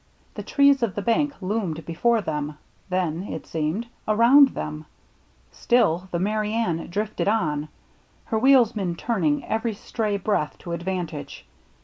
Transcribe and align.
The 0.33 0.41
trees 0.41 0.81
of 0.81 0.95
the 0.95 1.03
bank 1.03 1.39
loomed 1.43 1.85
before 1.85 2.21
them, 2.21 2.57
then, 2.89 3.21
it 3.25 3.45
seemed, 3.45 3.85
around 4.07 4.47
them. 4.55 4.87
Still 5.51 6.07
the 6.09 6.17
Merry 6.17 6.53
Anne 6.53 6.87
drifted 6.89 7.27
on, 7.27 7.67
her 8.25 8.39
wheels 8.39 8.75
man 8.75 8.95
turning 8.95 9.45
every 9.45 9.75
stray 9.75 10.17
breath 10.17 10.57
to 10.57 10.71
advantage. 10.71 11.45